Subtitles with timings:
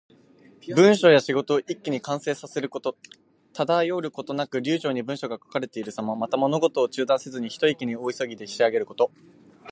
[0.75, 2.97] 文章や仕事を一気に完成させること。
[3.53, 6.15] 滞ることなく流暢に文章が書かれているさま。
[6.15, 9.11] また、物事を中断せずに、ひと息に大急ぎで仕上げること。